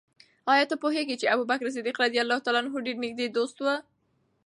[0.53, 2.37] آیا ته پوهېږې چې ابوبکر صدیق د رسول الله
[2.73, 3.65] ص ډېر نږدې دوست و؟